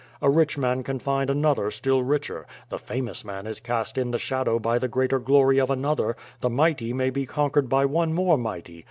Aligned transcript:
A 0.19 0.31
rich 0.31 0.57
man 0.57 0.81
can 0.81 0.97
find 0.97 1.29
another 1.29 1.69
still 1.69 2.01
richer; 2.01 2.47
the 2.69 2.79
famous 2.79 3.23
man 3.23 3.45
is 3.45 3.59
cast 3.59 3.99
in 3.99 4.09
the 4.09 4.17
shadow 4.17 4.57
by 4.57 4.79
the 4.79 4.87
greater 4.87 5.19
glory 5.19 5.59
of 5.59 5.69
another; 5.69 6.17
the 6.39 6.49
mighty 6.49 6.91
may 6.91 7.11
be 7.11 7.27
conquered 7.27 7.69
by 7.69 7.85
one 7.85 8.11
more 8.11 8.35
mighty. 8.39 8.79